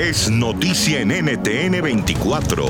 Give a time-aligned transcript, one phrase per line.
[0.00, 2.64] es noticia en NTN 24.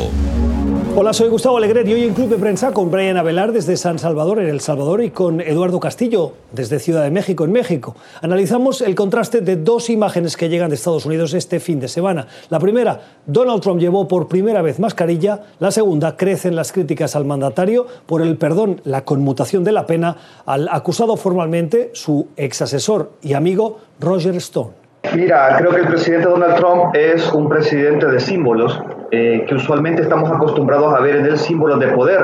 [0.97, 4.01] Hola, soy Gustavo Alegret y hoy en Club de Prensa con Brian Avelar desde San
[4.01, 7.95] Salvador, en El Salvador, y con Eduardo Castillo desde Ciudad de México, en México.
[8.21, 12.27] Analizamos el contraste de dos imágenes que llegan de Estados Unidos este fin de semana.
[12.49, 15.45] La primera, Donald Trump llevó por primera vez mascarilla.
[15.61, 20.17] La segunda, crecen las críticas al mandatario por el perdón, la conmutación de la pena
[20.47, 24.80] al acusado formalmente su ex asesor y amigo Roger Stone.
[25.15, 30.03] Mira, creo que el presidente Donald Trump es un presidente de símbolos eh, que usualmente
[30.03, 32.21] estamos acostumbrados a ver en él símbolos de poder,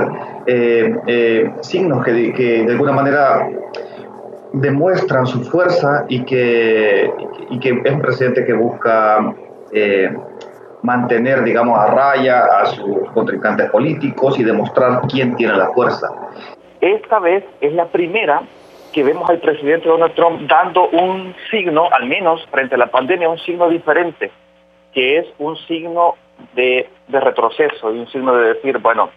[0.47, 3.49] eh, eh, signos que, de alguna manera
[4.53, 7.11] demuestran su fuerza y que,
[7.51, 9.35] y que es un presidente que busca
[10.83, 16.09] mantener, digamos, a raya a sus contrincantes políticos y demostrar quién tiene la fuerza.
[16.81, 18.43] Esta vez es la primera
[18.97, 23.29] que vemos al presidente Donald Trump dando un signo, al menos frente a la pandemia,
[23.29, 24.31] un signo diferente,
[24.95, 26.15] que es un signo
[26.55, 29.11] de, retroceso y un signo de decir, bueno,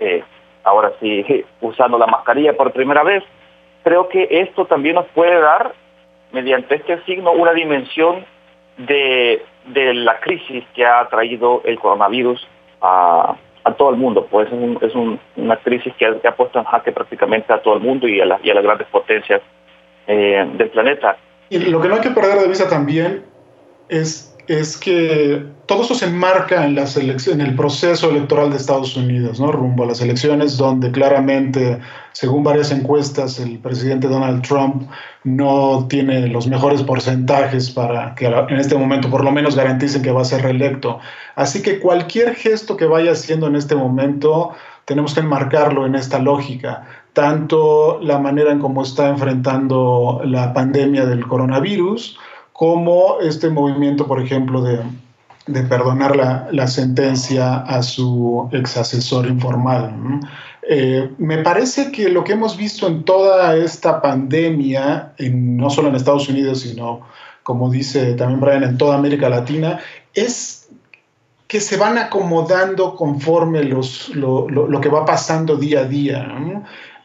[0.00, 0.24] eh,
[0.64, 1.24] ahora sí,
[1.60, 3.22] usando la mascarilla por primera vez,
[3.84, 5.74] creo que esto también nos puede dar,
[6.32, 8.24] mediante este signo, una dimensión
[8.78, 12.44] de, de la crisis que ha traído el coronavirus
[12.82, 14.48] a, a todo el mundo, pues
[14.82, 18.26] es, una crisis que ha, puesto en jaque prácticamente a todo el mundo y a,
[18.26, 19.40] las grandes potencias
[20.06, 21.16] eh, del planeta.
[21.48, 23.24] Y lo que no hay que perder de vista también
[23.88, 29.40] es es que todo eso se enmarca en, en el proceso electoral de Estados Unidos,
[29.40, 29.50] ¿no?
[29.50, 31.78] rumbo a las elecciones, donde claramente,
[32.12, 34.88] según varias encuestas, el presidente Donald Trump
[35.24, 40.12] no tiene los mejores porcentajes para que en este momento por lo menos garanticen que
[40.12, 40.98] va a ser reelecto.
[41.34, 44.50] Así que cualquier gesto que vaya haciendo en este momento,
[44.84, 51.06] tenemos que enmarcarlo en esta lógica tanto la manera en cómo está enfrentando la pandemia
[51.06, 52.18] del coronavirus,
[52.54, 54.80] como este movimiento, por ejemplo, de,
[55.64, 56.14] perdonar
[56.52, 60.20] la, sentencia a su ex asesor informal.
[60.62, 65.96] Eh, me parece que lo que hemos visto en toda esta pandemia, no solo en
[65.96, 67.00] Estados Unidos, sino,
[67.42, 69.80] como dice también Brian, en toda América Latina,
[70.14, 70.68] es
[71.48, 76.28] que se van acomodando conforme los, lo, que va pasando día a día.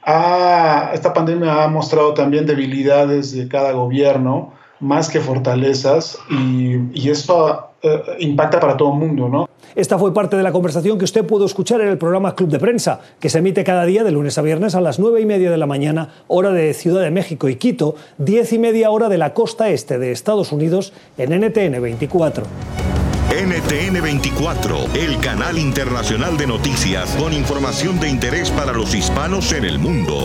[0.05, 7.09] Ah, esta pandemia ha mostrado también debilidades de cada gobierno más que fortalezas y, y
[7.09, 9.49] esto eh, impacta para todo el mundo, ¿no?
[9.75, 12.59] Esta fue parte de la conversación que usted pudo escuchar en el programa Club de
[12.59, 15.51] Prensa, que se emite cada día de lunes a viernes a las nueve y media
[15.51, 19.17] de la mañana, hora de Ciudad de México y Quito, diez y media hora de
[19.17, 22.45] la costa este de Estados Unidos en NTN 24.
[23.29, 29.65] NTN 24, el canal internacional de noticias con información de interés para los hispanos en
[29.65, 30.17] el mundo.